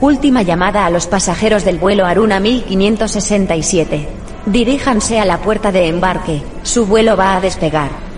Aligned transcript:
Última 0.00 0.40
llamada 0.40 0.86
a 0.86 0.90
los 0.90 1.06
pasajeros 1.06 1.62
del 1.62 1.78
vuelo 1.78 2.06
Aruna 2.06 2.40
1567. 2.40 4.08
Diríjanse 4.46 5.20
a 5.20 5.26
la 5.26 5.42
puerta 5.42 5.72
de 5.72 5.88
embarque, 5.88 6.40
su 6.62 6.86
vuelo 6.86 7.18
va 7.18 7.36
a 7.36 7.40
despegar. 7.42 8.09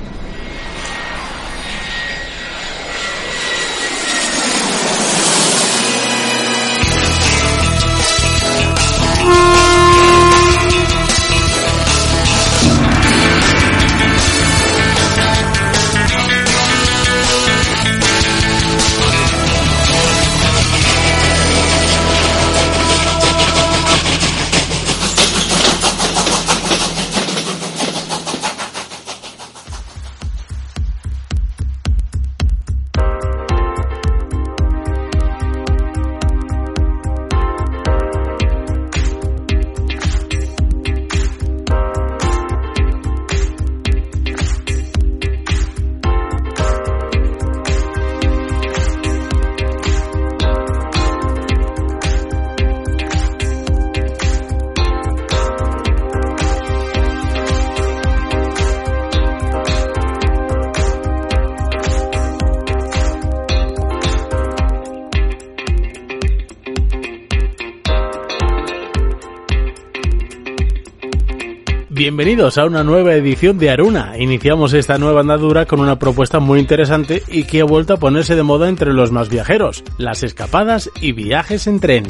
Bienvenidos 72.03 72.59
a 72.59 72.65
una 72.65 72.83
nueva 72.83 73.15
edición 73.15 73.59
de 73.59 73.71
Aruna. 73.71 74.19
Iniciamos 74.19 74.73
esta 74.73 74.99
nueva 74.99 75.21
andadura 75.21 75.67
con 75.67 75.79
una 75.79 76.01
propuesta 76.01 76.41
muy 76.41 76.59
interesante 76.59 77.23
y 77.29 77.45
que 77.45 77.61
ha 77.61 77.65
vuelto 77.65 77.95
a 77.95 77.97
ponerse 77.97 78.35
de 78.35 78.43
moda 78.43 78.69
entre 78.69 78.93
los 78.93 79.13
más 79.13 79.29
viajeros, 79.29 79.85
las 79.99 80.25
escapadas 80.25 80.91
y 81.01 81.13
viajes 81.13 81.69
en 81.69 81.79
tren. 81.79 82.03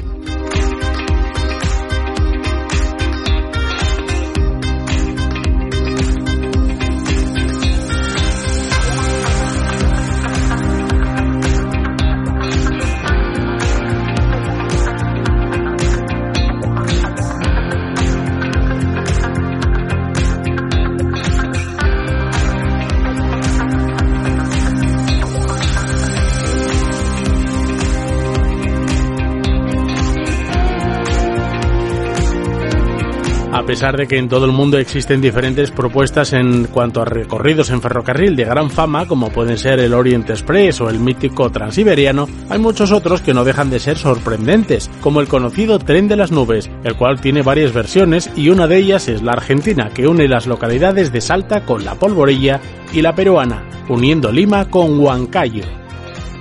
Pesar 33.73 33.97
de 33.97 34.07
que 34.07 34.19
en 34.19 34.29
todo 34.29 34.45
el 34.45 34.53
mundo 34.53 34.77
existen 34.77 35.23
diferentes 35.23 35.71
propuestas 35.71 36.35
en 36.35 36.65
cuanto 36.65 37.01
a 37.01 37.07
recorridos 37.07 37.71
en 37.71 37.81
ferrocarril 37.81 38.37
de 38.37 38.45
gran 38.45 38.69
fama, 38.69 39.07
como 39.07 39.31
pueden 39.31 39.57
ser 39.57 39.81
el 39.81 39.95
Orient 39.95 40.29
Express 40.29 40.83
o 40.83 40.91
el 40.91 41.01
mítico 41.01 41.49
Transiberiano, 41.49 42.29
hay 42.51 42.59
muchos 42.59 42.93
otros 42.93 43.23
que 43.23 43.33
no 43.33 43.45
dejan 43.45 43.71
de 43.71 43.81
ser 43.81 43.97
sorprendentes, 43.97 44.91
como 45.01 45.23
el 45.23 45.27
conocido 45.27 45.79
Tren 45.79 46.07
de 46.07 46.17
las 46.17 46.31
Nubes, 46.31 46.71
el 46.85 46.97
cual 46.97 47.23
tiene 47.23 47.41
varias 47.41 47.73
versiones 47.73 48.31
y 48.37 48.51
una 48.51 48.67
de 48.67 48.77
ellas 48.77 49.09
es 49.09 49.23
la 49.23 49.33
argentina, 49.33 49.89
que 49.89 50.07
une 50.07 50.29
las 50.29 50.47
localidades 50.47 51.11
de 51.11 51.23
Salta 51.23 51.65
con 51.65 51.83
la 51.83 51.95
Polvorilla 51.95 52.61
y 52.93 53.01
la 53.01 53.15
peruana, 53.15 53.65
uniendo 53.89 54.31
Lima 54.31 54.69
con 54.69 55.01
Huancayo. 55.01 55.65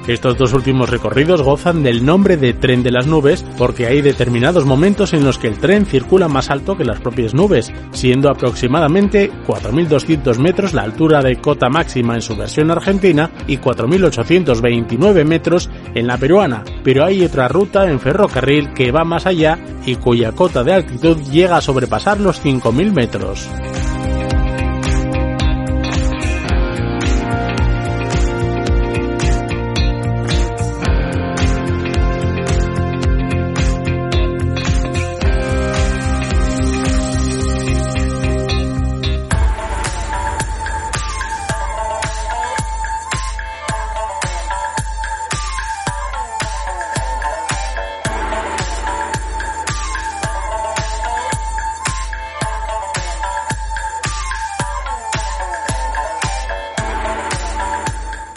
Estos 0.08 0.36
dos 0.38 0.54
últimos 0.54 0.90
recorridos 0.90 1.44
gozan 1.44 1.84
del 1.84 2.04
nombre 2.04 2.36
de 2.36 2.54
tren 2.54 2.82
de 2.82 2.92
las 2.92 3.06
nubes 3.06 3.46
porque 3.58 3.86
hay 3.86 4.02
determinados 4.02 4.66
momentos 4.66 5.14
en 5.14 5.24
los 5.24 5.38
que 5.38 5.48
el 5.48 5.60
tren 5.60 5.86
circula 5.86 6.28
más 6.28 6.50
alto 6.50 6.76
que 6.76 6.84
las 6.84 7.00
propias 7.00 7.34
nubes, 7.34 7.72
siendo 7.92 8.30
aproximadamente 8.30 9.32
4.200 9.48 10.40
metros 10.40 10.74
la 10.74 10.82
altura 10.82 11.22
de 11.22 11.36
cota 11.36 11.70
máxima 11.70 12.16
en 12.16 12.22
su 12.22 12.36
versión 12.36 12.72
argentina 12.72 13.30
y 13.48 13.58
4.829 13.58 15.24
metros 15.24 15.70
en 15.94 16.08
la 16.08 16.18
peruana, 16.18 16.64
pero 16.84 17.06
hay 17.06 17.24
otra 17.24 17.48
ruta 17.48 17.90
en 17.90 18.00
ferrocarril 18.00 18.74
que 18.74 18.92
va 18.92 19.04
más 19.04 19.26
allá 19.28 19.60
y 19.86 19.96
cuya 19.96 20.32
cota 20.32 20.64
de 20.64 20.74
altitud 20.74 21.18
llega 21.32 21.58
a 21.58 21.62
sobrepasar 21.62 22.20
los 22.20 22.44
5.000 22.44 22.92
metros. 22.92 23.48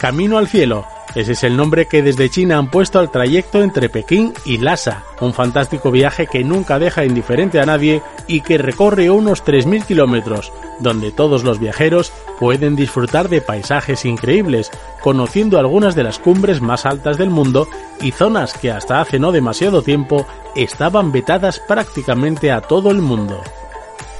Camino 0.04 0.36
al 0.36 0.48
Cielo. 0.48 0.84
Ese 1.14 1.32
es 1.32 1.44
el 1.44 1.56
nombre 1.56 1.86
que 1.86 2.02
desde 2.02 2.28
China 2.28 2.58
han 2.58 2.70
puesto 2.70 2.98
al 2.98 3.10
trayecto 3.10 3.62
entre 3.62 3.88
Pekín 3.88 4.34
y 4.44 4.58
Lhasa, 4.58 5.02
un 5.22 5.32
fantástico 5.32 5.90
viaje 5.90 6.26
que 6.26 6.44
nunca 6.44 6.78
deja 6.78 7.06
indiferente 7.06 7.58
a 7.58 7.64
nadie 7.64 8.02
y 8.26 8.42
que 8.42 8.58
recorre 8.58 9.08
unos 9.08 9.42
3.000 9.42 9.86
kilómetros, 9.86 10.52
donde 10.78 11.10
todos 11.10 11.42
los 11.42 11.58
viajeros 11.58 12.12
pueden 12.38 12.76
disfrutar 12.76 13.30
de 13.30 13.40
paisajes 13.40 14.04
increíbles, 14.04 14.70
conociendo 15.00 15.58
algunas 15.58 15.94
de 15.94 16.04
las 16.04 16.18
cumbres 16.18 16.60
más 16.60 16.84
altas 16.84 17.16
del 17.16 17.30
mundo 17.30 17.66
y 18.02 18.10
zonas 18.10 18.52
que 18.52 18.72
hasta 18.72 19.00
hace 19.00 19.18
no 19.18 19.32
demasiado 19.32 19.80
tiempo 19.80 20.26
estaban 20.54 21.12
vetadas 21.12 21.60
prácticamente 21.60 22.52
a 22.52 22.60
todo 22.60 22.90
el 22.90 22.98
mundo. 22.98 23.42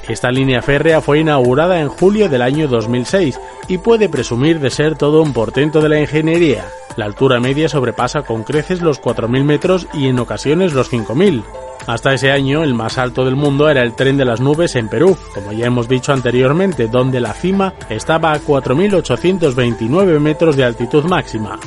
Esta 0.07 0.31
línea 0.31 0.61
férrea 0.61 1.01
fue 1.01 1.19
inaugurada 1.19 1.81
en 1.81 1.89
julio 1.89 2.29
del 2.29 2.43
año 2.43 2.67
2006 2.67 3.39
y 3.67 3.79
puede 3.79 4.07
presumir 4.07 4.59
de 4.59 4.69
ser 4.69 4.95
todo 4.95 5.21
un 5.21 5.33
portento 5.33 5.81
de 5.81 5.89
la 5.89 5.99
ingeniería. 5.99 6.65
La 6.95 7.05
altura 7.05 7.39
media 7.39 7.67
sobrepasa 7.67 8.21
con 8.21 8.43
creces 8.43 8.81
los 8.81 9.01
4.000 9.01 9.43
metros 9.43 9.87
y 9.93 10.07
en 10.07 10.19
ocasiones 10.19 10.73
los 10.73 10.91
5.000. 10.93 11.43
Hasta 11.87 12.13
ese 12.13 12.31
año 12.31 12.63
el 12.63 12.73
más 12.73 12.97
alto 12.97 13.25
del 13.25 13.35
mundo 13.35 13.67
era 13.67 13.81
el 13.81 13.95
tren 13.95 14.15
de 14.15 14.25
las 14.25 14.41
nubes 14.41 14.75
en 14.75 14.89
Perú, 14.89 15.17
como 15.33 15.51
ya 15.51 15.65
hemos 15.65 15.87
dicho 15.87 16.13
anteriormente, 16.13 16.87
donde 16.87 17.19
la 17.19 17.33
cima 17.33 17.73
estaba 17.89 18.31
a 18.31 18.39
4.829 18.39 20.19
metros 20.19 20.55
de 20.55 20.63
altitud 20.63 21.03
máxima. 21.05 21.59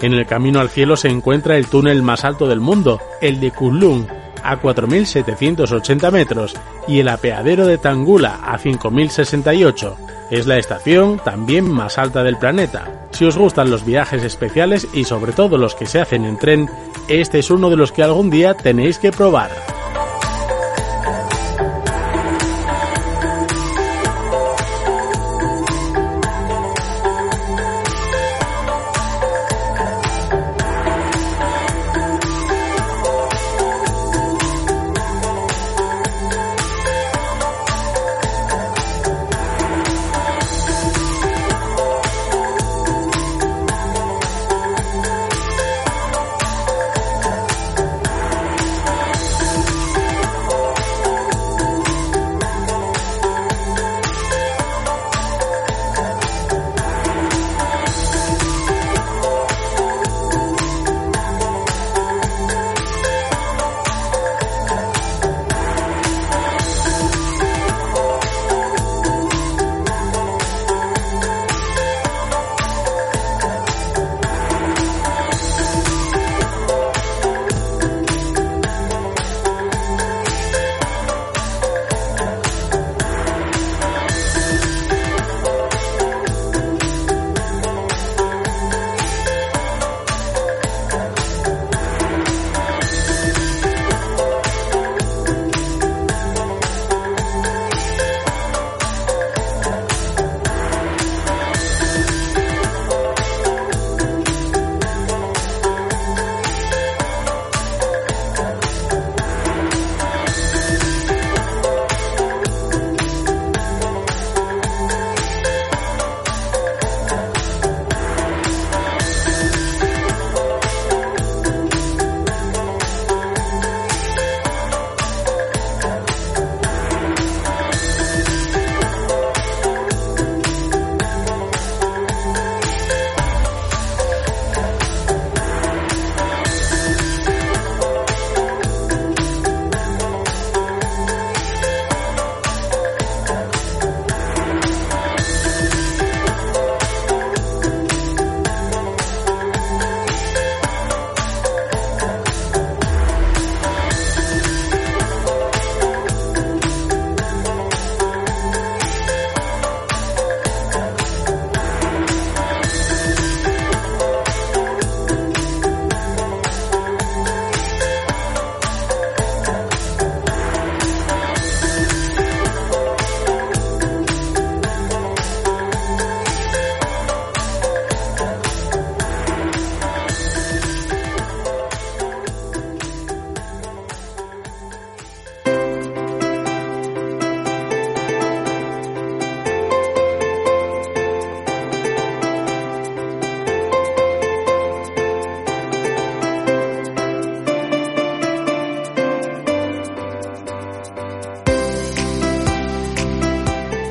En 0.00 0.14
el 0.14 0.26
camino 0.26 0.60
al 0.60 0.68
cielo 0.68 0.96
se 0.96 1.08
encuentra 1.08 1.56
el 1.56 1.66
túnel 1.66 2.02
más 2.02 2.24
alto 2.24 2.46
del 2.46 2.60
mundo, 2.60 3.00
el 3.20 3.40
de 3.40 3.50
Kunlun, 3.50 4.06
a 4.42 4.60
4.780 4.60 6.10
metros 6.12 6.54
y 6.86 7.00
el 7.00 7.08
apeadero 7.08 7.66
de 7.66 7.78
Tangula 7.78 8.40
a 8.42 8.58
5.068. 8.58 9.94
Es 10.30 10.46
la 10.46 10.58
estación 10.58 11.18
también 11.18 11.70
más 11.70 11.98
alta 11.98 12.22
del 12.22 12.36
planeta. 12.36 13.08
Si 13.12 13.24
os 13.24 13.38
gustan 13.38 13.70
los 13.70 13.84
viajes 13.84 14.22
especiales 14.22 14.86
y 14.92 15.04
sobre 15.04 15.32
todo 15.32 15.56
los 15.56 15.74
que 15.74 15.86
se 15.86 16.00
hacen 16.00 16.24
en 16.24 16.38
tren, 16.38 16.68
este 17.08 17.38
es 17.38 17.50
uno 17.50 17.70
de 17.70 17.76
los 17.76 17.92
que 17.92 18.02
algún 18.02 18.30
día 18.30 18.54
tenéis 18.54 18.98
que 18.98 19.10
probar. 19.10 19.50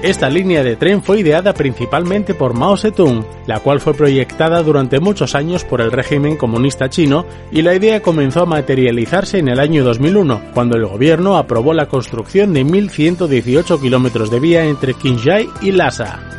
Esta 0.07 0.30
línea 0.30 0.63
de 0.63 0.77
tren 0.77 1.04
fue 1.04 1.19
ideada 1.19 1.54
principalmente 1.54 2.33
por 2.33 2.54
Mao 2.54 2.77
Zedong, 2.77 3.25
la 3.45 3.59
cual 3.59 3.81
fue 3.81 3.94
proyectada 3.94 4.63
durante 4.63 5.01
muchos 5.01 5.36
años 5.36 5.65
por 5.65 5.81
el 5.81 5.92
régimen 5.92 6.38
comunista 6.38 6.89
chino 6.89 7.25
y 7.51 7.62
la 7.62 7.75
idea 7.75 8.01
comenzó 8.01 8.44
a 8.44 8.45
materializarse 8.45 9.39
en 9.39 9.50
el 9.50 9.59
año 9.59 9.83
2001, 9.83 10.54
cuando 10.54 10.77
el 10.77 10.86
gobierno 10.86 11.36
aprobó 11.36 11.74
la 11.74 11.89
construcción 11.89 12.54
de 12.54 12.65
1.118 12.65 13.81
kilómetros 13.81 14.31
de 14.31 14.39
vía 14.39 14.63
entre 14.63 14.94
Qinghai 14.94 15.50
y 15.62 15.74
Lhasa. 15.74 16.37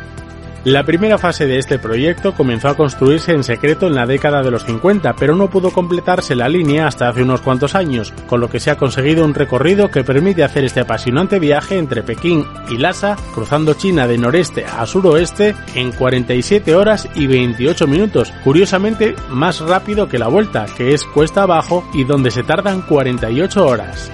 La 0.65 0.83
primera 0.83 1.17
fase 1.17 1.47
de 1.47 1.57
este 1.57 1.79
proyecto 1.79 2.33
comenzó 2.33 2.67
a 2.67 2.75
construirse 2.75 3.31
en 3.31 3.45
secreto 3.45 3.87
en 3.87 3.95
la 3.95 4.05
década 4.05 4.43
de 4.43 4.51
los 4.51 4.65
50, 4.65 5.15
pero 5.15 5.33
no 5.33 5.49
pudo 5.49 5.71
completarse 5.71 6.35
la 6.35 6.49
línea 6.49 6.85
hasta 6.85 7.07
hace 7.07 7.23
unos 7.23 7.39
cuantos 7.39 7.75
años, 7.75 8.13
con 8.27 8.41
lo 8.41 8.49
que 8.49 8.59
se 8.59 8.69
ha 8.69 8.75
conseguido 8.75 9.23
un 9.23 9.33
recorrido 9.33 9.89
que 9.89 10.03
permite 10.03 10.43
hacer 10.43 10.65
este 10.65 10.81
apasionante 10.81 11.39
viaje 11.39 11.77
entre 11.77 12.03
Pekín 12.03 12.45
y 12.69 12.75
Lhasa, 12.75 13.15
cruzando 13.33 13.73
China 13.73 14.05
de 14.05 14.17
noreste 14.17 14.65
a 14.65 14.85
suroeste 14.85 15.55
en 15.75 15.93
47 15.93 16.75
horas 16.75 17.07
y 17.15 17.27
28 17.27 17.87
minutos, 17.87 18.33
curiosamente 18.43 19.15
más 19.29 19.61
rápido 19.61 20.09
que 20.09 20.19
la 20.19 20.27
vuelta, 20.27 20.65
que 20.75 20.93
es 20.93 21.05
cuesta 21.05 21.43
abajo 21.43 21.89
y 21.93 22.03
donde 22.03 22.31
se 22.31 22.43
tardan 22.43 22.81
48 22.81 23.65
horas. 23.65 24.11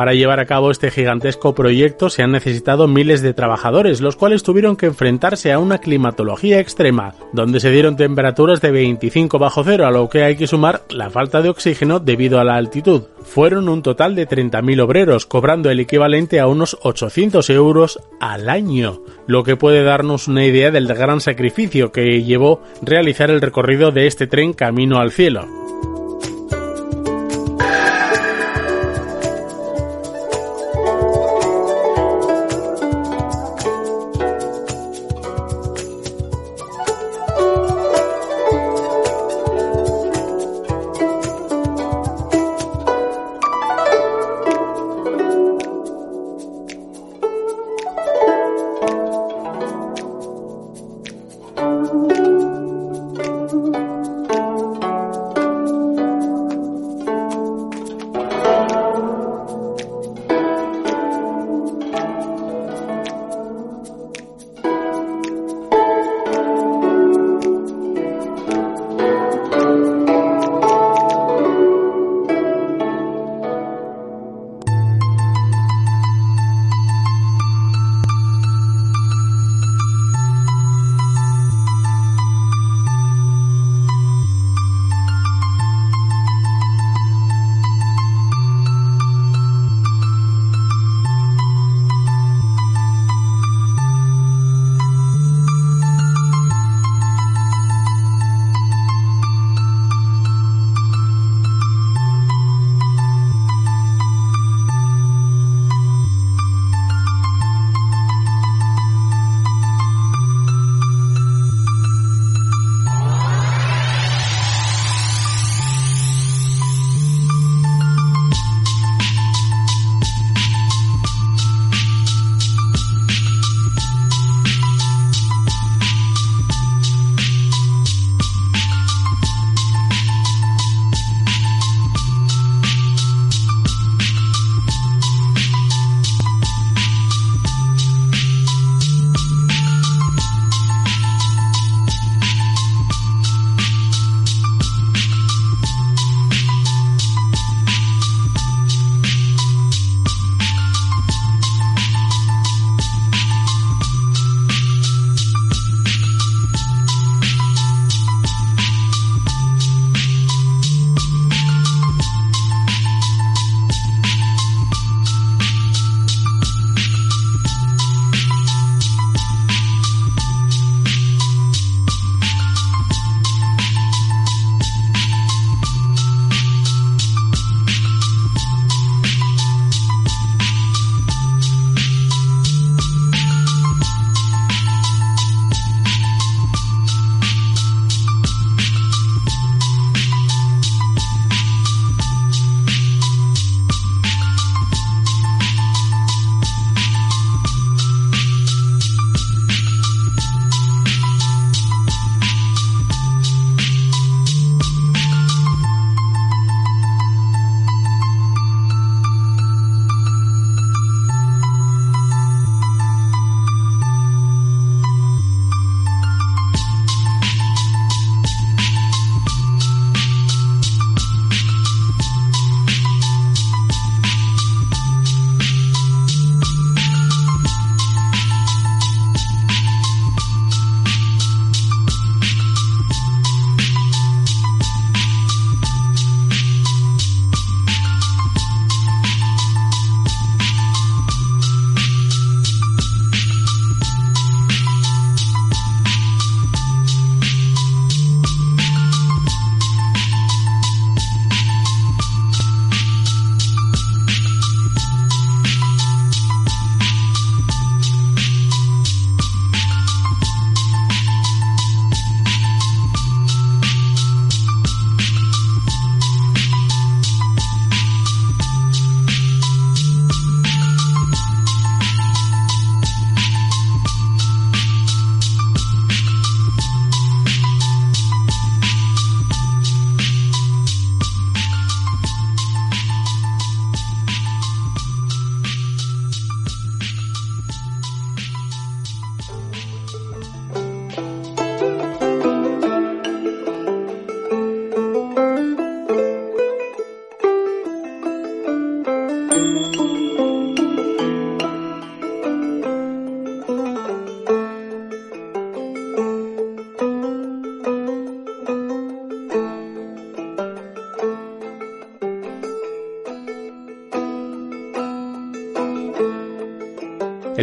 Para 0.00 0.14
llevar 0.14 0.40
a 0.40 0.46
cabo 0.46 0.70
este 0.70 0.90
gigantesco 0.90 1.54
proyecto 1.54 2.08
se 2.08 2.22
han 2.22 2.32
necesitado 2.32 2.88
miles 2.88 3.20
de 3.20 3.34
trabajadores, 3.34 4.00
los 4.00 4.16
cuales 4.16 4.42
tuvieron 4.42 4.74
que 4.74 4.86
enfrentarse 4.86 5.52
a 5.52 5.58
una 5.58 5.76
climatología 5.76 6.58
extrema, 6.58 7.12
donde 7.34 7.60
se 7.60 7.70
dieron 7.70 7.98
temperaturas 7.98 8.62
de 8.62 8.70
25 8.70 9.38
bajo 9.38 9.62
cero, 9.62 9.86
a 9.86 9.90
lo 9.90 10.08
que 10.08 10.22
hay 10.22 10.36
que 10.36 10.46
sumar 10.46 10.84
la 10.88 11.10
falta 11.10 11.42
de 11.42 11.50
oxígeno 11.50 12.00
debido 12.00 12.40
a 12.40 12.44
la 12.44 12.54
altitud. 12.54 13.02
Fueron 13.24 13.68
un 13.68 13.82
total 13.82 14.14
de 14.14 14.26
30.000 14.26 14.80
obreros, 14.80 15.26
cobrando 15.26 15.68
el 15.68 15.80
equivalente 15.80 16.40
a 16.40 16.46
unos 16.46 16.78
800 16.80 17.50
euros 17.50 18.00
al 18.20 18.48
año, 18.48 19.02
lo 19.26 19.44
que 19.44 19.56
puede 19.56 19.82
darnos 19.82 20.28
una 20.28 20.46
idea 20.46 20.70
del 20.70 20.86
gran 20.86 21.20
sacrificio 21.20 21.92
que 21.92 22.22
llevó 22.22 22.62
realizar 22.80 23.30
el 23.30 23.42
recorrido 23.42 23.90
de 23.90 24.06
este 24.06 24.26
tren 24.26 24.54
camino 24.54 24.98
al 24.98 25.10
cielo. 25.10 25.46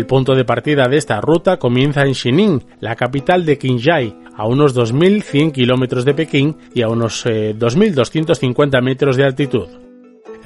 Punto 0.08 0.34
de 0.34 0.46
partida 0.46 0.88
de 0.88 0.98
esta 0.98 1.22
ruta 1.22 1.58
comienza 1.58 2.04
en 2.04 2.16
Xining, 2.16 2.64
la 2.80 2.96
capital 2.96 3.46
de 3.46 3.58
Qinghai, 3.58 4.16
a 4.36 4.48
unos 4.48 4.76
2.100 4.76 5.52
kilómetros 5.52 6.06
de 6.06 6.14
Pekín 6.14 6.58
y 6.74 6.82
a 6.82 6.88
unos 6.88 7.26
2.250 7.26 8.78
eh, 8.78 8.82
metros 8.82 9.18
de 9.18 9.26
altitud. 9.26 9.87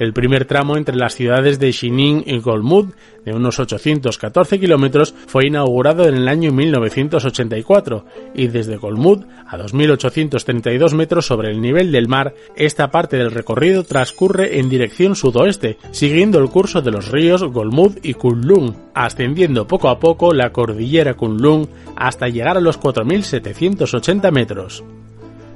El 0.02 0.12
primer 0.12 0.46
tramo 0.46 0.76
entre 0.76 0.96
las 0.96 1.14
ciudades 1.14 1.60
de 1.60 1.72
Xining 1.72 2.24
y 2.26 2.40
Golmud, 2.40 2.86
de 3.24 3.32
unos 3.32 3.60
814 3.60 4.58
kilómetros, 4.58 5.14
fue 5.28 5.46
inaugurado 5.46 6.08
en 6.08 6.16
el 6.16 6.26
año 6.26 6.50
1984 6.50 8.04
y 8.34 8.48
desde 8.48 8.78
Golmud, 8.78 9.24
a 9.46 9.56
2.832 9.56 10.94
metros 10.94 11.26
sobre 11.26 11.52
el 11.52 11.60
nivel 11.60 11.92
del 11.92 12.08
mar, 12.08 12.34
esta 12.56 12.90
parte 12.90 13.16
del 13.16 13.30
recorrido 13.30 13.84
transcurre 13.84 14.58
en 14.58 14.68
dirección 14.68 15.14
sudoeste, 15.14 15.78
siguiendo 15.92 16.40
el 16.40 16.50
curso 16.50 16.82
de 16.82 16.90
los 16.90 17.12
ríos 17.12 17.44
Golmud 17.44 17.98
y 18.02 18.14
Kunlun, 18.14 18.74
ascendiendo 18.94 19.68
poco 19.68 19.88
a 19.88 20.00
poco 20.00 20.34
la 20.34 20.50
cordillera 20.50 21.14
Kunlun 21.14 21.68
hasta 21.94 22.26
llegar 22.26 22.56
a 22.56 22.60
los 22.60 22.80
4.780 22.80 24.32
metros. 24.32 24.82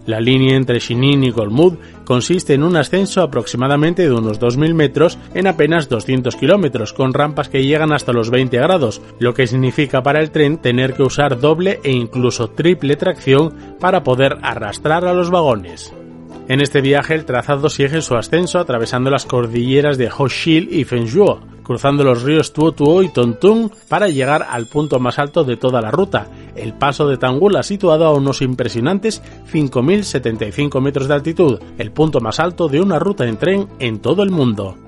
La 0.07 0.21
línea 0.21 0.57
entre 0.57 0.79
Shinin 0.79 1.25
y 1.25 1.31
Golmud 1.31 1.75
consiste 2.05 2.55
en 2.55 2.63
un 2.63 2.77
ascenso 2.77 3.23
aproximadamente 3.23 4.03
de 4.03 4.15
unos 4.15 4.41
2.000 4.41 4.73
metros 4.73 5.19
en 5.35 5.49
apenas 5.49 5.89
200 5.89 6.37
kilómetros, 6.37 6.93
con 6.93 7.13
rampas 7.13 7.49
que 7.49 7.65
llegan 7.65 7.93
hasta 7.93 8.13
los 8.13 8.31
20 8.31 8.57
grados, 8.57 9.03
lo 9.19 9.35
que 9.35 9.49
significa 9.49 10.03
para 10.03 10.21
el 10.21 10.31
tren 10.31 10.59
tener 10.59 10.95
que 10.95 11.03
usar 11.03 11.41
doble 11.41 11.81
e 11.83 11.91
incluso 11.91 12.51
triple 12.51 12.95
tracción 12.95 13.53
para 13.81 14.05
poder 14.05 14.39
arrastrar 14.43 15.05
a 15.07 15.13
los 15.13 15.31
vagones. 15.31 15.93
En 16.49 16.61
este 16.61 16.81
viaje 16.81 17.15
el 17.15 17.25
trazado 17.25 17.69
sigue 17.69 18.01
su 18.01 18.15
ascenso 18.15 18.61
atravesando 18.61 19.11
las 19.11 19.27
cordilleras 19.27 19.99
de 19.99 20.09
Hoshil 20.09 20.69
y 20.71 20.85
Fenzhou, 20.85 21.41
cruzando 21.67 22.05
los 22.05 22.23
ríos 22.23 22.53
Tuo 22.53 22.71
Tuo 22.71 23.03
y 23.03 23.09
Tontung 23.09 23.71
para 23.89 24.09
llegar 24.09 24.47
al 24.49 24.67
punto 24.67 25.01
más 25.01 25.19
alto 25.19 25.43
de 25.43 25.57
toda 25.57 25.81
la 25.81 25.91
ruta, 25.91 26.29
el 26.55 26.75
paso 26.75 27.09
de 27.09 27.17
Tangula 27.17 27.65
situado 27.65 28.07
a 28.07 28.15
unos 28.15 28.41
impresionantes 28.41 29.21
5.075 29.53 30.81
metros 30.81 31.09
de 31.09 31.15
altitud, 31.15 31.59
el 31.77 31.91
punto 31.91 32.21
más 32.21 32.39
alto 32.39 32.69
de 32.69 32.81
una 32.81 33.01
ruta 33.01 33.27
en 33.27 33.37
tren 33.37 33.69
en 33.81 33.99
todo 33.99 34.23
el 34.23 34.31
mundo. 34.31 34.86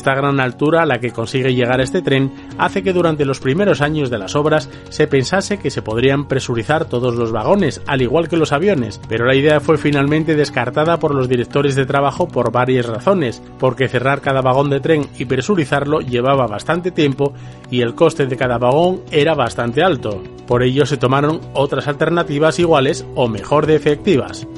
Esta 0.00 0.14
gran 0.14 0.40
altura 0.40 0.80
a 0.80 0.86
la 0.86 0.98
que 0.98 1.10
consigue 1.10 1.52
llegar 1.52 1.78
este 1.82 2.00
tren 2.00 2.32
hace 2.56 2.82
que 2.82 2.94
durante 2.94 3.26
los 3.26 3.38
primeros 3.38 3.82
años 3.82 4.08
de 4.08 4.16
las 4.16 4.34
obras 4.34 4.70
se 4.88 5.06
pensase 5.06 5.58
que 5.58 5.68
se 5.68 5.82
podrían 5.82 6.26
presurizar 6.26 6.86
todos 6.86 7.16
los 7.16 7.32
vagones, 7.32 7.82
al 7.86 8.00
igual 8.00 8.26
que 8.26 8.38
los 8.38 8.52
aviones, 8.52 8.98
pero 9.10 9.26
la 9.26 9.34
idea 9.34 9.60
fue 9.60 9.76
finalmente 9.76 10.36
descartada 10.36 10.98
por 10.98 11.14
los 11.14 11.28
directores 11.28 11.74
de 11.74 11.84
trabajo 11.84 12.26
por 12.28 12.50
varias 12.50 12.86
razones, 12.86 13.42
porque 13.58 13.88
cerrar 13.88 14.22
cada 14.22 14.40
vagón 14.40 14.70
de 14.70 14.80
tren 14.80 15.06
y 15.18 15.26
presurizarlo 15.26 16.00
llevaba 16.00 16.46
bastante 16.46 16.92
tiempo 16.92 17.34
y 17.70 17.82
el 17.82 17.94
coste 17.94 18.24
de 18.24 18.38
cada 18.38 18.56
vagón 18.56 19.02
era 19.10 19.34
bastante 19.34 19.82
alto. 19.82 20.22
Por 20.46 20.62
ello 20.62 20.86
se 20.86 20.96
tomaron 20.96 21.42
otras 21.52 21.88
alternativas 21.88 22.58
iguales 22.58 23.04
o 23.16 23.28
mejor 23.28 23.66
de 23.66 23.76
efectivas. 23.76 24.48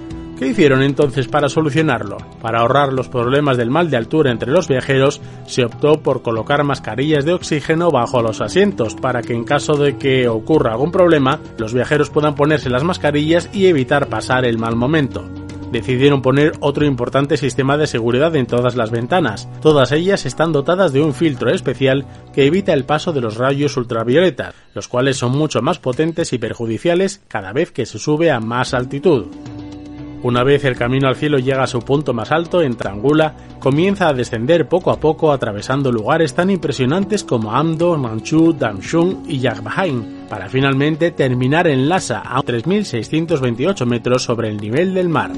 ¿Qué 0.42 0.48
hicieron 0.48 0.82
entonces 0.82 1.28
para 1.28 1.48
solucionarlo? 1.48 2.18
Para 2.40 2.62
ahorrar 2.62 2.92
los 2.92 3.08
problemas 3.08 3.56
del 3.56 3.70
mal 3.70 3.90
de 3.90 3.96
altura 3.96 4.32
entre 4.32 4.50
los 4.50 4.66
viajeros, 4.66 5.20
se 5.46 5.64
optó 5.64 6.02
por 6.02 6.22
colocar 6.22 6.64
mascarillas 6.64 7.24
de 7.24 7.32
oxígeno 7.32 7.92
bajo 7.92 8.22
los 8.22 8.40
asientos 8.40 8.96
para 8.96 9.22
que 9.22 9.34
en 9.34 9.44
caso 9.44 9.74
de 9.74 9.98
que 9.98 10.26
ocurra 10.26 10.72
algún 10.72 10.90
problema, 10.90 11.38
los 11.58 11.72
viajeros 11.72 12.10
puedan 12.10 12.34
ponerse 12.34 12.70
las 12.70 12.82
mascarillas 12.82 13.50
y 13.52 13.66
evitar 13.66 14.08
pasar 14.08 14.44
el 14.44 14.58
mal 14.58 14.74
momento 14.74 15.24
decidieron 15.70 16.20
poner 16.20 16.52
otro 16.60 16.84
importante 16.84 17.38
sistema 17.38 17.78
de 17.78 17.86
seguridad 17.86 18.36
en 18.36 18.44
todas 18.44 18.76
las 18.76 18.90
ventanas. 18.90 19.48
Todas 19.62 19.90
ellas 19.92 20.26
están 20.26 20.52
dotadas 20.52 20.92
de 20.92 21.00
un 21.00 21.14
filtro 21.14 21.50
especial 21.50 22.04
que 22.34 22.44
evita 22.44 22.74
el 22.74 22.84
paso 22.84 23.14
de 23.14 23.22
los 23.22 23.38
rayos 23.38 23.78
ultravioletas, 23.78 24.54
los 24.74 24.86
cuales 24.86 25.16
son 25.16 25.32
mucho 25.32 25.62
más 25.62 25.78
potentes 25.78 26.34
y 26.34 26.38
perjudiciales 26.38 27.22
cada 27.26 27.54
vez 27.54 27.72
que 27.72 27.86
se 27.86 27.98
sube 27.98 28.30
a 28.30 28.38
más 28.38 28.74
altitud. 28.74 29.28
Una 30.22 30.44
vez 30.44 30.64
el 30.64 30.76
camino 30.76 31.08
al 31.08 31.16
cielo 31.16 31.38
llega 31.38 31.64
a 31.64 31.66
su 31.66 31.80
punto 31.80 32.14
más 32.14 32.30
alto, 32.30 32.62
en 32.62 32.76
Trangula, 32.76 33.34
comienza 33.58 34.08
a 34.08 34.12
descender 34.12 34.68
poco 34.68 34.92
a 34.92 35.00
poco 35.00 35.32
atravesando 35.32 35.90
lugares 35.90 36.34
tan 36.34 36.48
impresionantes 36.48 37.24
como 37.24 37.52
Amdo, 37.52 37.96
Manchu, 37.96 38.52
Damshung 38.52 39.24
y 39.26 39.40
Yagbahain, 39.40 40.26
para 40.28 40.48
finalmente 40.48 41.10
terminar 41.10 41.66
en 41.66 41.88
Lhasa 41.88 42.22
a 42.24 42.40
3.628 42.40 43.84
metros 43.84 44.22
sobre 44.22 44.48
el 44.48 44.58
nivel 44.58 44.94
del 44.94 45.08
mar. 45.08 45.32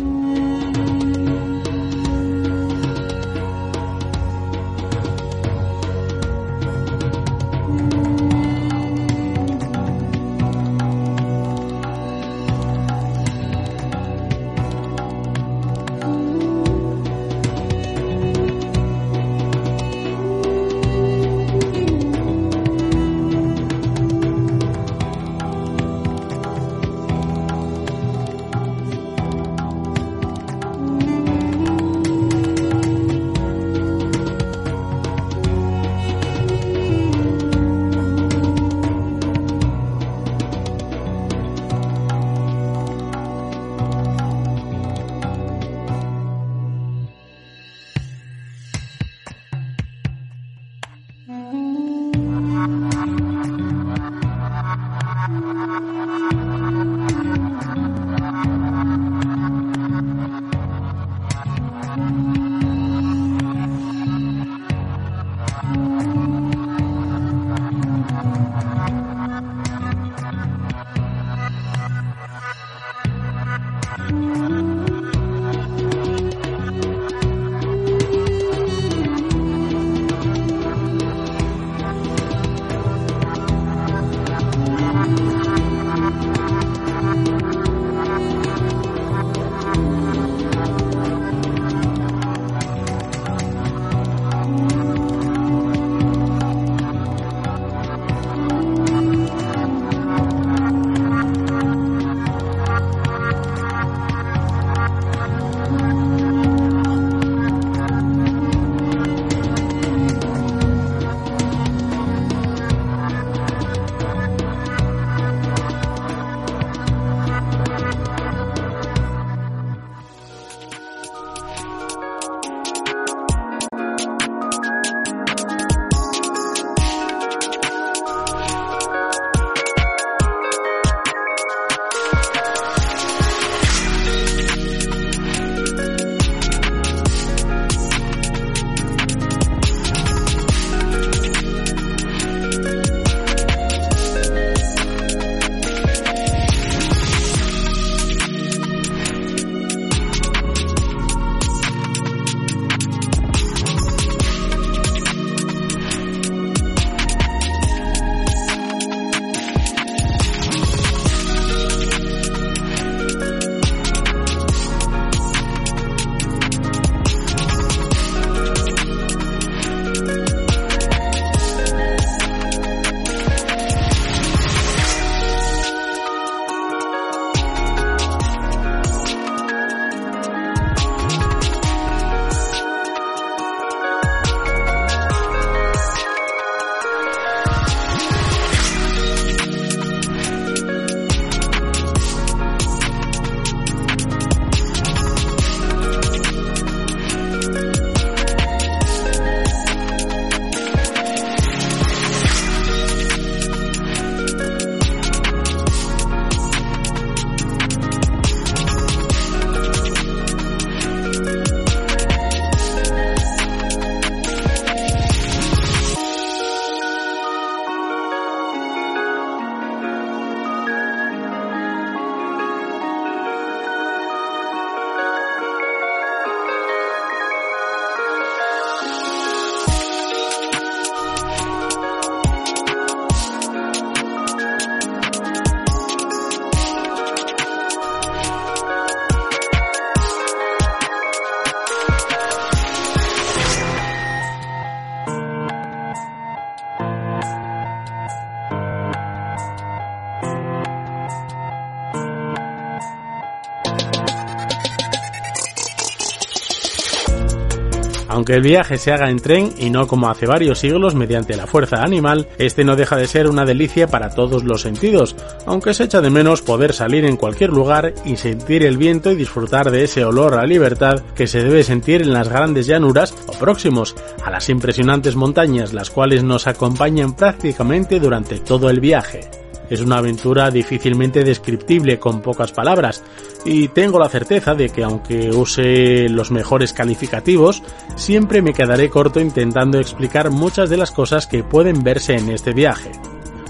Aunque 258.24 258.36
el 258.36 258.42
viaje 258.42 258.78
se 258.78 258.90
haga 258.90 259.10
en 259.10 259.18
tren 259.18 259.52
y 259.58 259.68
no 259.68 259.86
como 259.86 260.08
hace 260.08 260.24
varios 260.24 260.60
siglos 260.60 260.94
mediante 260.94 261.36
la 261.36 261.46
fuerza 261.46 261.82
animal, 261.82 262.26
este 262.38 262.64
no 262.64 262.74
deja 262.74 262.96
de 262.96 263.06
ser 263.06 263.28
una 263.28 263.44
delicia 263.44 263.86
para 263.86 264.08
todos 264.08 264.44
los 264.44 264.62
sentidos, 264.62 265.14
aunque 265.44 265.74
se 265.74 265.84
echa 265.84 266.00
de 266.00 266.08
menos 266.08 266.40
poder 266.40 266.72
salir 266.72 267.04
en 267.04 267.18
cualquier 267.18 267.50
lugar 267.50 267.92
y 268.06 268.16
sentir 268.16 268.64
el 268.64 268.78
viento 268.78 269.12
y 269.12 269.16
disfrutar 269.16 269.70
de 269.70 269.84
ese 269.84 270.06
olor 270.06 270.38
a 270.38 270.46
libertad 270.46 271.02
que 271.14 271.26
se 271.26 271.44
debe 271.44 271.64
sentir 271.64 272.00
en 272.00 272.14
las 272.14 272.30
grandes 272.30 272.66
llanuras 272.66 273.14
o 273.26 273.32
próximos 273.32 273.94
a 274.24 274.30
las 274.30 274.48
impresionantes 274.48 275.16
montañas 275.16 275.74
las 275.74 275.90
cuales 275.90 276.24
nos 276.24 276.46
acompañan 276.46 277.14
prácticamente 277.14 278.00
durante 278.00 278.38
todo 278.38 278.70
el 278.70 278.80
viaje. 278.80 279.43
Es 279.70 279.80
una 279.80 279.98
aventura 279.98 280.50
difícilmente 280.50 281.24
descriptible 281.24 281.98
con 281.98 282.20
pocas 282.20 282.52
palabras 282.52 283.02
y 283.44 283.68
tengo 283.68 283.98
la 283.98 284.08
certeza 284.08 284.54
de 284.54 284.68
que 284.68 284.84
aunque 284.84 285.30
use 285.30 286.08
los 286.08 286.30
mejores 286.30 286.72
calificativos, 286.72 287.62
siempre 287.96 288.42
me 288.42 288.52
quedaré 288.52 288.90
corto 288.90 289.20
intentando 289.20 289.78
explicar 289.78 290.30
muchas 290.30 290.68
de 290.70 290.76
las 290.76 290.90
cosas 290.90 291.26
que 291.26 291.42
pueden 291.42 291.82
verse 291.82 292.14
en 292.14 292.30
este 292.30 292.52
viaje. 292.52 292.90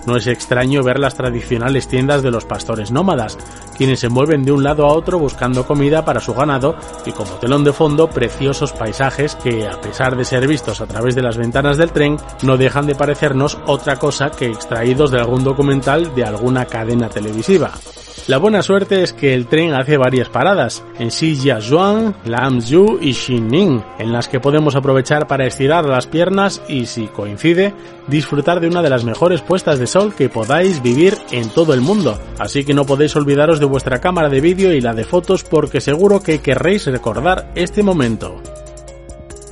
No 0.07 0.17
es 0.17 0.27
extraño 0.27 0.83
ver 0.83 0.99
las 0.99 1.15
tradicionales 1.15 1.89
tiendas 1.89 2.23
de 2.23 2.31
los 2.31 2.45
pastores 2.45 2.91
nómadas, 2.91 3.39
quienes 3.77 4.01
se 4.01 4.09
mueven 4.09 4.45
de 4.45 4.53
un 4.53 4.63
lado 4.63 4.87
a 4.87 4.93
otro 4.93 5.19
buscando 5.19 5.67
comida 5.67 6.05
para 6.05 6.21
su 6.21 6.35
ganado 6.35 6.77
y 7.07 7.13
como 7.13 7.33
telón 7.33 7.65
de 7.65 7.73
fondo 7.73 8.09
preciosos 8.09 8.73
paisajes 8.73 9.35
que, 9.37 9.67
a 9.67 9.81
pesar 9.81 10.17
de 10.17 10.25
ser 10.25 10.47
vistos 10.47 10.81
a 10.81 10.87
través 10.87 11.15
de 11.15 11.23
las 11.23 11.37
ventanas 11.37 11.77
del 11.77 11.93
tren, 11.93 12.17
no 12.43 12.57
dejan 12.57 12.87
de 12.87 12.95
parecernos 12.95 13.59
otra 13.67 13.97
cosa 13.97 14.31
que 14.31 14.47
extraídos 14.47 15.11
de 15.11 15.21
algún 15.21 15.45
documental 15.45 16.15
de 16.15 16.25
alguna 16.25 16.67
cadena 16.67 17.09
televisiva. 17.09 17.73
La 18.27 18.39
buena 18.39 18.63
suerte 18.63 19.03
es 19.03 19.13
que 19.13 19.35
el 19.35 19.47
tren 19.49 19.75
hace 19.75 19.99
varias 19.99 20.31
paradas, 20.31 20.83
en 20.99 21.09
Shijiazhuang, 21.09 22.15
Lamzhou 22.25 22.99
y 22.99 23.13
Xining, 23.13 23.85
en 23.99 24.13
las 24.13 24.29
que 24.29 24.41
podemos 24.41 24.75
aprovechar 24.77 25.27
para 25.27 25.45
estirar 25.47 25.85
las 25.85 26.07
piernas 26.07 26.63
y, 26.67 26.87
si 26.87 27.07
coincide, 27.09 27.75
disfrutar 28.09 28.61
de 28.61 28.69
una 28.69 28.81
de 28.81 28.89
las 28.89 29.05
mejores 29.05 29.43
puestas 29.43 29.79
de 29.79 29.87
sol 29.87 30.15
que 30.15 30.31
podáis 30.31 30.83
vivir 30.83 31.19
en 31.33 31.51
todo 31.51 31.75
el 31.75 31.83
mundo. 31.83 32.19
Así 32.39 32.65
que 32.65 32.73
no 32.73 32.87
podéis 32.87 33.15
olvidaros 33.15 33.61
de 33.61 33.67
vuestra 33.67 34.01
cámara 34.01 34.31
de 34.31 34.41
vídeo 34.41 34.73
y 34.73 34.81
la 34.81 34.95
de 34.95 35.05
fotos 35.05 35.45
porque 35.45 35.83
seguro 35.83 36.21
que 36.21 36.39
querréis 36.39 36.87
recordar 36.87 37.53
este 37.55 37.83
momento. 37.83 38.41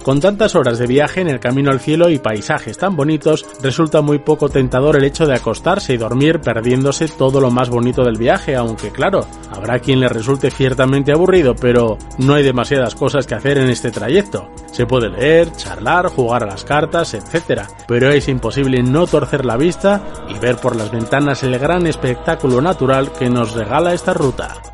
Con 0.02 0.18
tantas 0.18 0.56
horas 0.56 0.78
de 0.78 0.88
viaje 0.88 1.20
en 1.20 1.28
el 1.28 1.38
camino 1.38 1.70
al 1.70 1.78
cielo 1.78 2.10
y 2.10 2.18
paisajes 2.18 2.76
tan 2.76 2.96
bonitos, 2.96 3.46
resulta 3.62 4.02
muy 4.02 4.18
poco 4.18 4.48
tentador 4.48 4.96
el 4.96 5.04
hecho 5.04 5.26
de 5.26 5.36
acostarse 5.36 5.94
y 5.94 5.96
dormir 5.96 6.40
perdiéndose 6.40 7.06
todo 7.06 7.40
lo 7.40 7.52
más 7.52 7.70
bonito 7.70 8.02
del 8.02 8.18
viaje, 8.18 8.56
aunque 8.56 8.90
claro, 8.90 9.24
habrá 9.50 9.78
quien 9.78 10.00
le 10.00 10.08
resulte 10.08 10.50
ciertamente 10.50 11.12
aburrido, 11.12 11.54
pero 11.54 11.98
no 12.18 12.34
hay 12.34 12.42
demasiadas 12.42 12.96
cosas 12.96 13.28
que 13.28 13.36
hacer 13.36 13.58
en 13.58 13.70
este 13.70 13.92
trayecto. 13.92 14.50
Se 14.72 14.86
puede 14.86 15.08
leer, 15.08 15.52
charlar, 15.52 16.06
jugar 16.06 16.42
a 16.42 16.46
las 16.46 16.64
cartas, 16.64 17.14
etc. 17.14 17.62
Pero 17.86 18.10
es 18.10 18.28
imposible 18.28 18.82
no 18.82 19.06
torcer 19.06 19.44
la 19.44 19.56
vista 19.56 20.02
y 20.28 20.36
ver 20.40 20.56
por 20.56 20.74
las 20.74 20.90
ventanas 20.90 21.44
el 21.44 21.56
gran 21.60 21.86
espectáculo 21.86 22.60
natural 22.60 23.12
que 23.12 23.30
nos 23.30 23.52
regala 23.52 23.94
esta 23.94 24.14
ruta. 24.14 24.71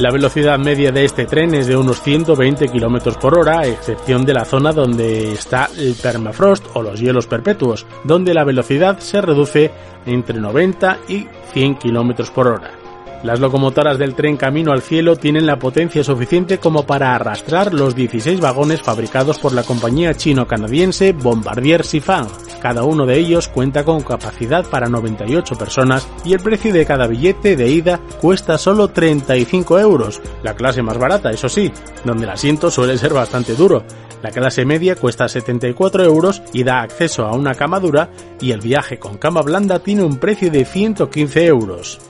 La 0.00 0.10
velocidad 0.10 0.58
media 0.58 0.90
de 0.90 1.04
este 1.04 1.26
tren 1.26 1.54
es 1.54 1.66
de 1.66 1.76
unos 1.76 2.00
120 2.00 2.70
km 2.70 3.18
por 3.18 3.38
hora, 3.38 3.60
a 3.60 3.66
excepción 3.66 4.24
de 4.24 4.32
la 4.32 4.46
zona 4.46 4.72
donde 4.72 5.34
está 5.34 5.68
el 5.76 5.94
permafrost 5.94 6.68
o 6.72 6.80
los 6.80 6.98
hielos 6.98 7.26
perpetuos, 7.26 7.84
donde 8.04 8.32
la 8.32 8.44
velocidad 8.44 8.98
se 8.98 9.20
reduce 9.20 9.70
entre 10.06 10.40
90 10.40 11.00
y 11.06 11.28
100 11.52 11.74
km 11.74 12.30
por 12.30 12.46
hora. 12.46 12.79
Las 13.22 13.38
locomotoras 13.38 13.98
del 13.98 14.14
tren 14.14 14.38
Camino 14.38 14.72
al 14.72 14.80
Cielo 14.80 15.14
tienen 15.14 15.44
la 15.44 15.58
potencia 15.58 16.02
suficiente 16.02 16.56
como 16.56 16.86
para 16.86 17.14
arrastrar 17.14 17.74
los 17.74 17.94
16 17.94 18.40
vagones 18.40 18.80
fabricados 18.80 19.38
por 19.38 19.52
la 19.52 19.62
compañía 19.62 20.14
chino-canadiense 20.14 21.12
Bombardier 21.12 21.84
Sifan. 21.84 22.26
Cada 22.62 22.82
uno 22.82 23.04
de 23.04 23.18
ellos 23.18 23.48
cuenta 23.48 23.84
con 23.84 24.00
capacidad 24.00 24.64
para 24.64 24.88
98 24.88 25.54
personas 25.56 26.08
y 26.24 26.32
el 26.32 26.40
precio 26.40 26.72
de 26.72 26.86
cada 26.86 27.06
billete 27.06 27.56
de 27.56 27.68
ida 27.68 28.00
cuesta 28.22 28.56
solo 28.56 28.88
35 28.88 29.78
euros, 29.78 30.22
la 30.42 30.54
clase 30.54 30.80
más 30.80 30.96
barata, 30.96 31.30
eso 31.30 31.50
sí, 31.50 31.70
donde 32.06 32.24
el 32.24 32.30
asiento 32.30 32.70
suele 32.70 32.96
ser 32.96 33.12
bastante 33.12 33.54
duro. 33.54 33.84
La 34.22 34.30
clase 34.30 34.64
media 34.64 34.96
cuesta 34.96 35.28
74 35.28 36.04
euros 36.04 36.42
y 36.54 36.62
da 36.62 36.80
acceso 36.80 37.26
a 37.26 37.32
una 37.32 37.54
cama 37.54 37.80
dura 37.80 38.10
y 38.40 38.52
el 38.52 38.60
viaje 38.60 38.98
con 38.98 39.18
cama 39.18 39.42
blanda 39.42 39.78
tiene 39.80 40.04
un 40.04 40.16
precio 40.16 40.50
de 40.50 40.64
115 40.64 41.46
euros. 41.46 42.00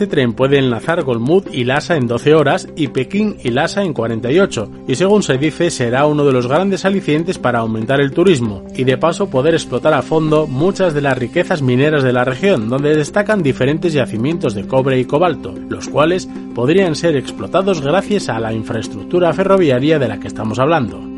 Este 0.00 0.16
tren 0.16 0.32
puede 0.32 0.56
enlazar 0.56 1.02
Golmud 1.02 1.48
y 1.52 1.64
Lhasa 1.64 1.94
en 1.94 2.06
12 2.06 2.34
horas 2.34 2.66
y 2.74 2.88
Pekín 2.88 3.36
y 3.44 3.50
Lhasa 3.50 3.82
en 3.82 3.92
48, 3.92 4.70
y 4.88 4.94
según 4.94 5.22
se 5.22 5.36
dice 5.36 5.70
será 5.70 6.06
uno 6.06 6.24
de 6.24 6.32
los 6.32 6.46
grandes 6.46 6.86
alicientes 6.86 7.36
para 7.36 7.58
aumentar 7.58 8.00
el 8.00 8.10
turismo 8.10 8.64
y 8.74 8.84
de 8.84 8.96
paso 8.96 9.28
poder 9.28 9.52
explotar 9.52 9.92
a 9.92 10.00
fondo 10.00 10.46
muchas 10.46 10.94
de 10.94 11.02
las 11.02 11.18
riquezas 11.18 11.60
mineras 11.60 12.02
de 12.02 12.14
la 12.14 12.24
región, 12.24 12.70
donde 12.70 12.96
destacan 12.96 13.42
diferentes 13.42 13.92
yacimientos 13.92 14.54
de 14.54 14.66
cobre 14.66 14.98
y 14.98 15.04
cobalto, 15.04 15.54
los 15.68 15.90
cuales 15.90 16.30
podrían 16.54 16.94
ser 16.94 17.14
explotados 17.14 17.82
gracias 17.82 18.30
a 18.30 18.40
la 18.40 18.54
infraestructura 18.54 19.34
ferroviaria 19.34 19.98
de 19.98 20.08
la 20.08 20.18
que 20.18 20.28
estamos 20.28 20.58
hablando. 20.58 21.09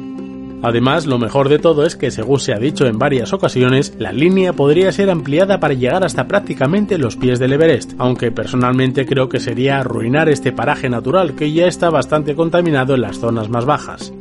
Además, 0.62 1.06
lo 1.06 1.18
mejor 1.18 1.48
de 1.48 1.58
todo 1.58 1.84
es 1.84 1.96
que, 1.96 2.12
según 2.12 2.38
se 2.38 2.52
ha 2.52 2.58
dicho 2.58 2.86
en 2.86 2.98
varias 2.98 3.32
ocasiones, 3.32 3.94
la 3.98 4.12
línea 4.12 4.52
podría 4.52 4.92
ser 4.92 5.10
ampliada 5.10 5.58
para 5.58 5.74
llegar 5.74 6.04
hasta 6.04 6.28
prácticamente 6.28 6.98
los 6.98 7.16
pies 7.16 7.40
del 7.40 7.52
Everest, 7.52 7.94
aunque 7.98 8.30
personalmente 8.30 9.04
creo 9.04 9.28
que 9.28 9.40
sería 9.40 9.80
arruinar 9.80 10.28
este 10.28 10.52
paraje 10.52 10.88
natural 10.88 11.34
que 11.34 11.52
ya 11.52 11.66
está 11.66 11.90
bastante 11.90 12.36
contaminado 12.36 12.94
en 12.94 13.00
las 13.00 13.18
zonas 13.18 13.48
más 13.48 13.64
bajas. 13.64 14.12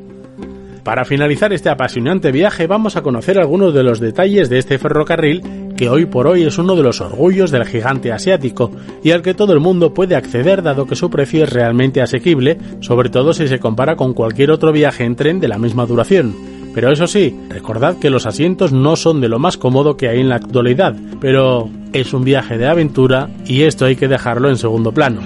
Para 0.83 1.05
finalizar 1.05 1.53
este 1.53 1.69
apasionante 1.69 2.31
viaje 2.31 2.65
vamos 2.65 2.95
a 2.95 3.03
conocer 3.03 3.37
algunos 3.37 3.71
de 3.75 3.83
los 3.83 3.99
detalles 3.99 4.49
de 4.49 4.57
este 4.57 4.79
ferrocarril 4.79 5.60
que 5.81 5.89
hoy 5.89 6.05
por 6.05 6.27
hoy 6.27 6.43
es 6.43 6.59
uno 6.59 6.75
de 6.75 6.83
los 6.83 7.01
orgullos 7.01 7.49
del 7.49 7.65
gigante 7.65 8.11
asiático 8.11 8.69
y 9.03 9.09
al 9.09 9.23
que 9.23 9.33
todo 9.33 9.51
el 9.51 9.59
mundo 9.59 9.95
puede 9.95 10.15
acceder 10.15 10.61
dado 10.61 10.85
que 10.85 10.95
su 10.95 11.09
precio 11.09 11.43
es 11.43 11.51
realmente 11.51 12.03
asequible, 12.03 12.59
sobre 12.81 13.09
todo 13.09 13.33
si 13.33 13.47
se 13.47 13.57
compara 13.57 13.95
con 13.95 14.13
cualquier 14.13 14.51
otro 14.51 14.71
viaje 14.71 15.05
en 15.05 15.15
tren 15.15 15.39
de 15.39 15.47
la 15.47 15.57
misma 15.57 15.87
duración. 15.87 16.35
Pero 16.75 16.91
eso 16.91 17.07
sí, 17.07 17.35
recordad 17.49 17.97
que 17.97 18.11
los 18.11 18.27
asientos 18.27 18.71
no 18.71 18.95
son 18.95 19.21
de 19.21 19.29
lo 19.29 19.39
más 19.39 19.57
cómodo 19.57 19.97
que 19.97 20.07
hay 20.07 20.19
en 20.19 20.29
la 20.29 20.35
actualidad, 20.35 20.95
pero 21.19 21.67
es 21.93 22.13
un 22.13 22.23
viaje 22.25 22.59
de 22.59 22.67
aventura 22.67 23.31
y 23.47 23.63
esto 23.63 23.85
hay 23.85 23.95
que 23.95 24.07
dejarlo 24.07 24.49
en 24.49 24.57
segundo 24.57 24.91
plano. 24.91 25.21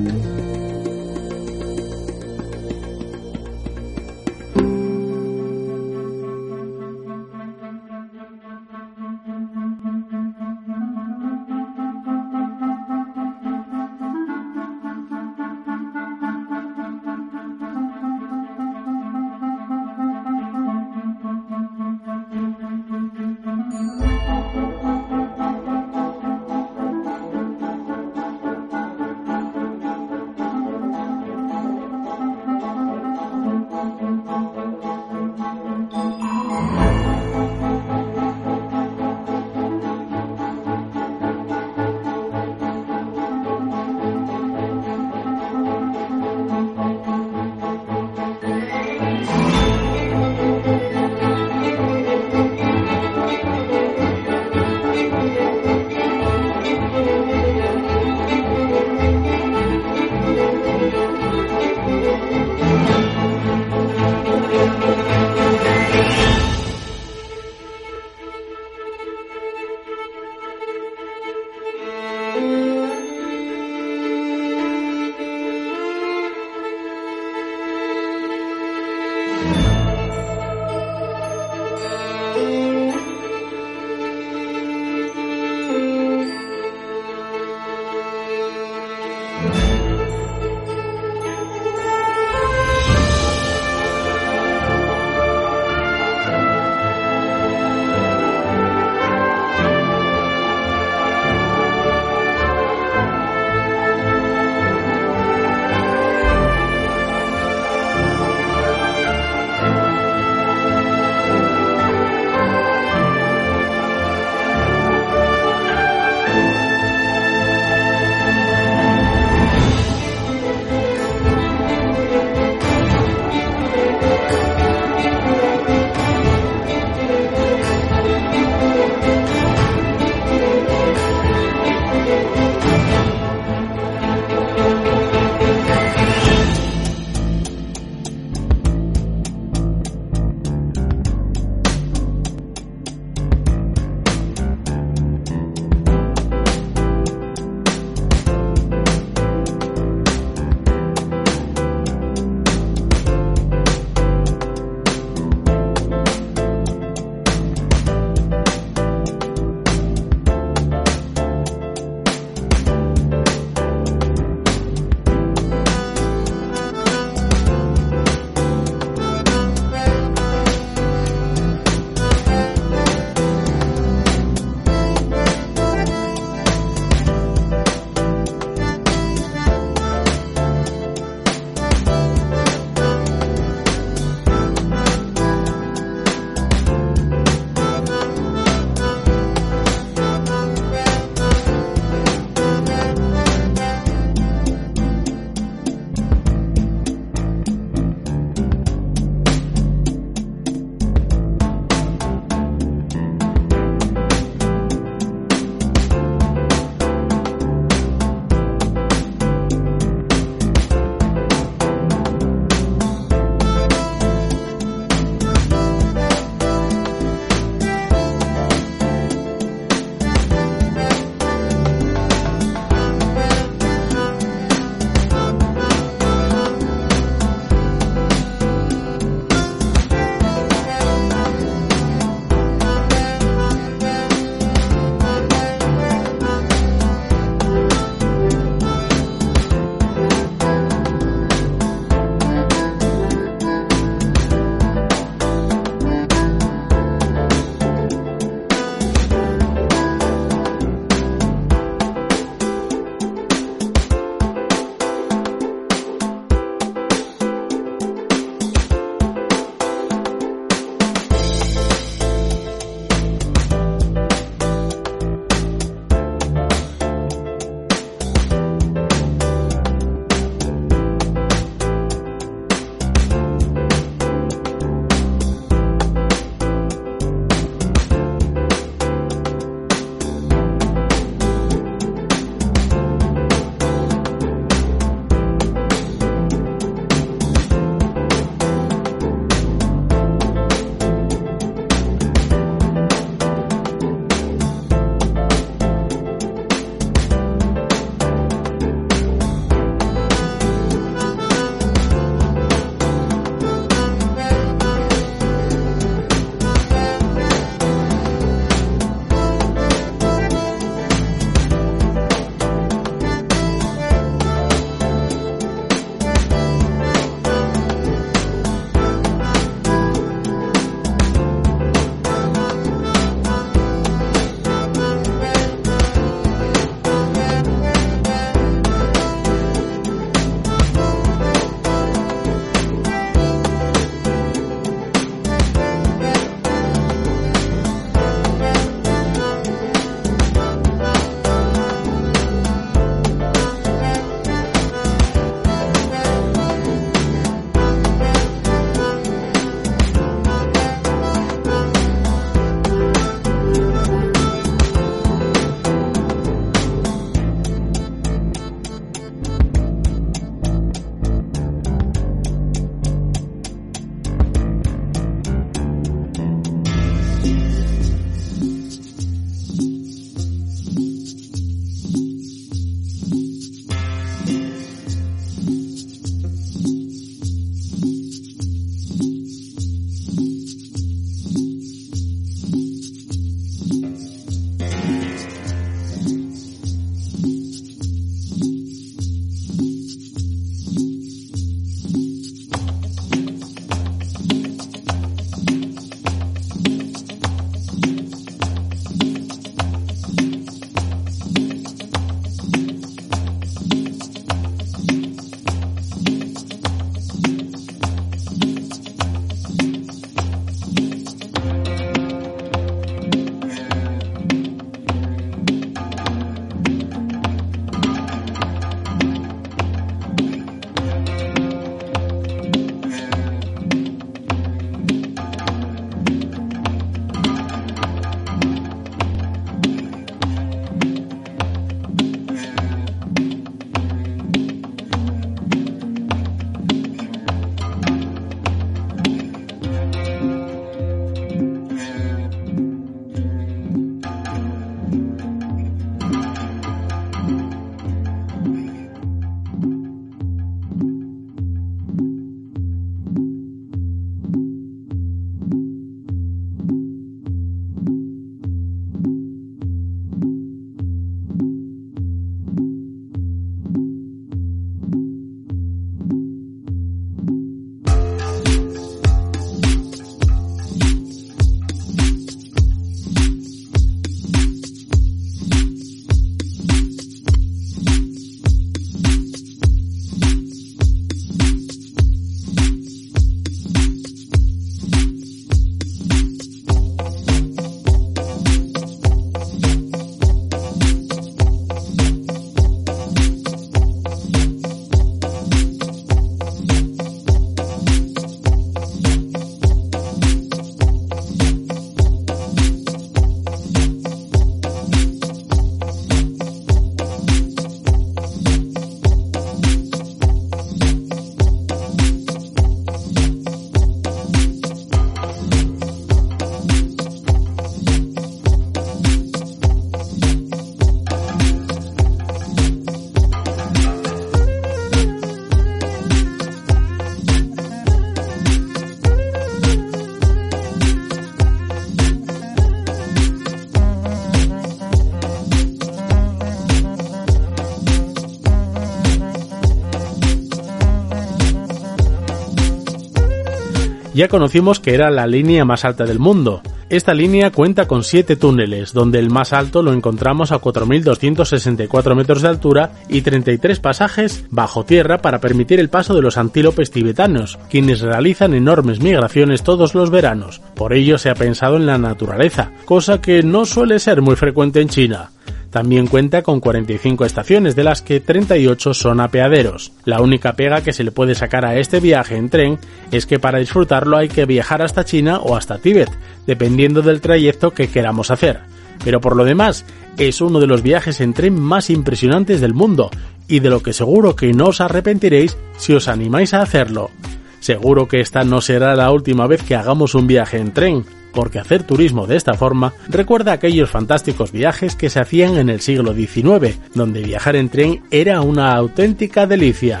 Ya 544.14 544.28
conocimos 544.28 544.78
que 544.78 544.94
era 544.94 545.10
la 545.10 545.26
línea 545.26 545.64
más 545.64 545.84
alta 545.84 546.04
del 546.04 546.20
mundo. 546.20 546.62
Esta 546.88 547.14
línea 547.14 547.50
cuenta 547.50 547.88
con 547.88 548.04
7 548.04 548.36
túneles, 548.36 548.92
donde 548.92 549.18
el 549.18 549.28
más 549.28 549.52
alto 549.52 549.82
lo 549.82 549.92
encontramos 549.92 550.52
a 550.52 550.60
4.264 550.60 552.14
metros 552.14 552.40
de 552.40 552.48
altura 552.48 552.92
y 553.08 553.22
33 553.22 553.80
pasajes 553.80 554.44
bajo 554.50 554.84
tierra 554.84 555.18
para 555.18 555.40
permitir 555.40 555.80
el 555.80 555.88
paso 555.88 556.14
de 556.14 556.22
los 556.22 556.38
antílopes 556.38 556.92
tibetanos, 556.92 557.58
quienes 557.68 558.02
realizan 558.02 558.54
enormes 558.54 559.00
migraciones 559.00 559.64
todos 559.64 559.96
los 559.96 560.10
veranos. 560.10 560.60
Por 560.76 560.92
ello 560.92 561.18
se 561.18 561.30
ha 561.30 561.34
pensado 561.34 561.76
en 561.76 561.86
la 561.86 561.98
naturaleza, 561.98 562.70
cosa 562.84 563.20
que 563.20 563.42
no 563.42 563.64
suele 563.64 563.98
ser 563.98 564.22
muy 564.22 564.36
frecuente 564.36 564.80
en 564.80 564.88
China. 564.88 565.30
También 565.74 566.06
cuenta 566.06 566.42
con 566.42 566.60
45 566.60 567.24
estaciones, 567.24 567.74
de 567.74 567.82
las 567.82 568.00
que 568.00 568.20
38 568.20 568.94
son 568.94 569.18
apeaderos. 569.18 569.90
La 570.04 570.20
única 570.20 570.52
pega 570.52 570.82
que 570.82 570.92
se 570.92 571.02
le 571.02 571.10
puede 571.10 571.34
sacar 571.34 571.64
a 571.64 571.76
este 571.76 571.98
viaje 571.98 572.36
en 572.36 572.48
tren 572.48 572.78
es 573.10 573.26
que 573.26 573.40
para 573.40 573.58
disfrutarlo 573.58 574.16
hay 574.16 574.28
que 574.28 574.46
viajar 574.46 574.82
hasta 574.82 575.04
China 575.04 575.40
o 575.40 575.56
hasta 575.56 575.78
Tíbet, 575.78 576.16
dependiendo 576.46 577.02
del 577.02 577.20
trayecto 577.20 577.72
que 577.72 577.88
queramos 577.88 578.30
hacer. 578.30 578.60
Pero 579.04 579.20
por 579.20 579.34
lo 579.34 579.44
demás, 579.44 579.84
es 580.16 580.40
uno 580.40 580.60
de 580.60 580.68
los 580.68 580.84
viajes 580.84 581.20
en 581.20 581.34
tren 581.34 581.60
más 581.60 581.90
impresionantes 581.90 582.60
del 582.60 582.72
mundo 582.72 583.10
y 583.48 583.58
de 583.58 583.70
lo 583.70 583.82
que 583.82 583.92
seguro 583.92 584.36
que 584.36 584.52
no 584.52 584.66
os 584.66 584.80
arrepentiréis 584.80 585.58
si 585.76 585.92
os 585.92 586.06
animáis 586.06 586.54
a 586.54 586.62
hacerlo. 586.62 587.10
Seguro 587.58 588.06
que 588.06 588.20
esta 588.20 588.44
no 588.44 588.60
será 588.60 588.94
la 588.94 589.10
última 589.10 589.48
vez 589.48 589.60
que 589.64 589.74
hagamos 589.74 590.14
un 590.14 590.28
viaje 590.28 590.58
en 590.58 590.72
tren, 590.72 591.04
porque 591.34 591.58
hacer 591.58 591.82
turismo 591.82 592.26
de 592.26 592.36
esta 592.36 592.54
forma 592.54 592.94
recuerda 593.08 593.52
aquellos 593.52 593.90
fantásticos 593.90 594.52
viajes 594.52 594.96
que 594.96 595.10
se 595.10 595.20
hacían 595.20 595.56
en 595.56 595.68
el 595.68 595.80
siglo 595.80 596.14
XIX, 596.14 596.78
donde 596.94 597.22
viajar 597.22 597.56
en 597.56 597.68
tren 597.68 598.02
era 598.10 598.40
una 598.40 598.74
auténtica 598.74 599.46
delicia. 599.46 600.00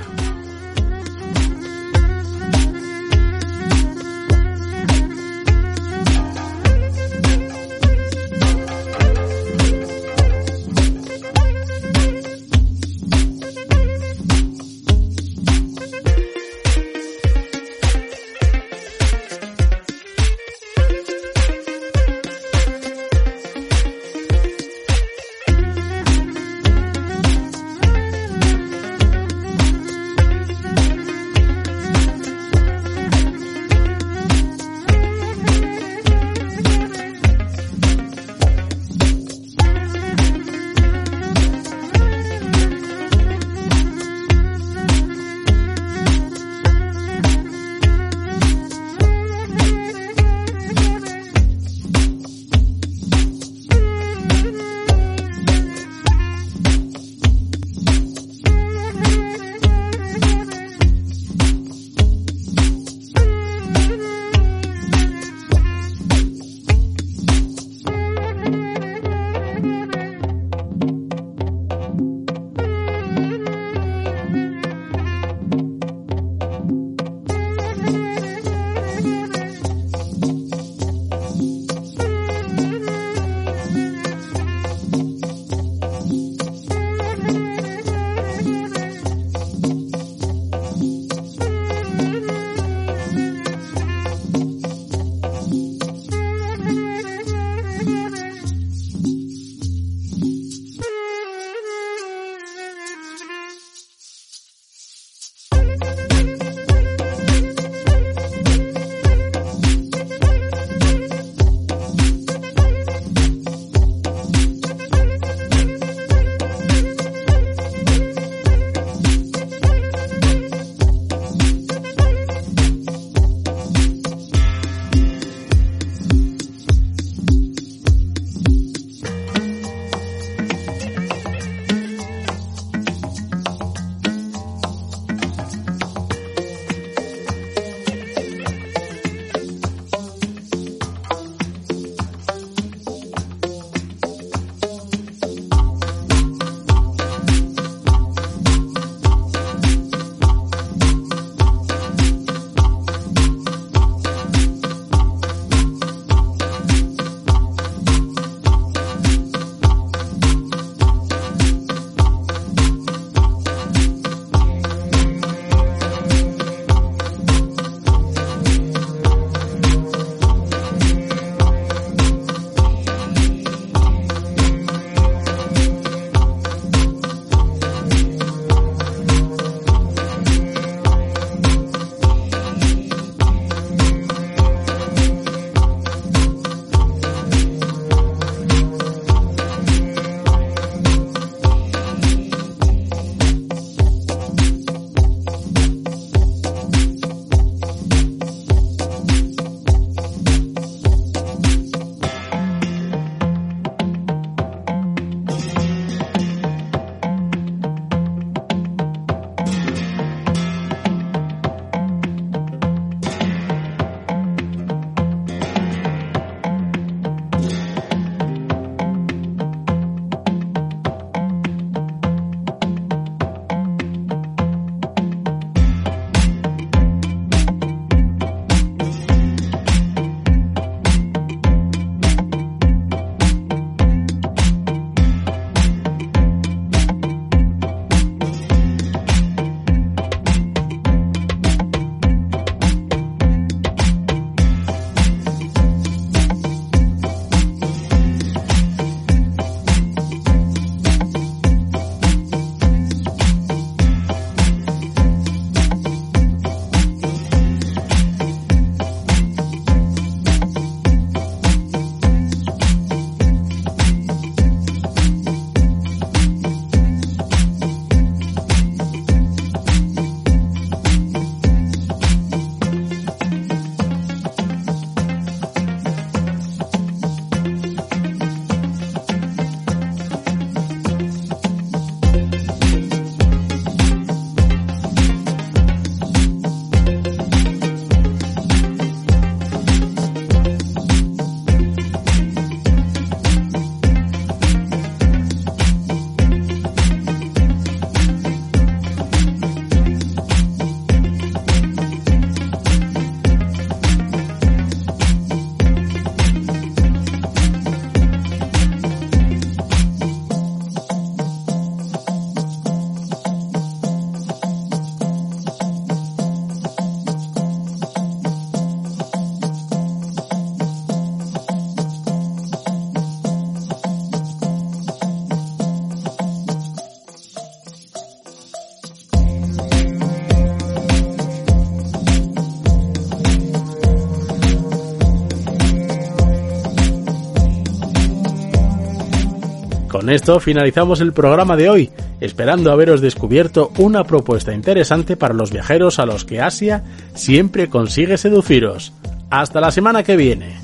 Con 340.04 340.12
esto 340.12 340.38
finalizamos 340.38 341.00
el 341.00 341.14
programa 341.14 341.56
de 341.56 341.70
hoy, 341.70 341.90
esperando 342.20 342.70
haberos 342.70 343.00
descubierto 343.00 343.72
una 343.78 344.04
propuesta 344.04 344.52
interesante 344.52 345.16
para 345.16 345.32
los 345.32 345.50
viajeros 345.50 345.98
a 345.98 346.04
los 346.04 346.26
que 346.26 346.42
Asia 346.42 346.84
siempre 347.14 347.70
consigue 347.70 348.18
seduciros. 348.18 348.92
Hasta 349.30 349.62
la 349.62 349.70
semana 349.70 350.02
que 350.02 350.18
viene. 350.18 350.63